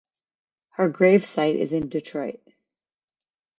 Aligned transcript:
Her 0.69 0.89
gravesite 0.89 1.53
is 1.59 1.73
in 1.73 1.87
Detroit. 1.87 2.41